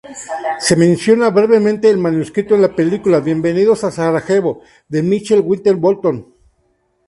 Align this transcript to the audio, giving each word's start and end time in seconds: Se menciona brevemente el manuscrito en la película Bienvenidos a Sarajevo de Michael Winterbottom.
Se 0.57 0.75
menciona 0.75 1.29
brevemente 1.29 1.87
el 1.87 1.99
manuscrito 1.99 2.55
en 2.55 2.63
la 2.63 2.73
película 2.75 3.19
Bienvenidos 3.19 3.83
a 3.83 3.91
Sarajevo 3.91 4.63
de 4.87 5.03
Michael 5.03 5.43
Winterbottom. 5.45 6.25